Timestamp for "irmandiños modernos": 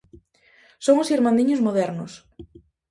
1.17-2.11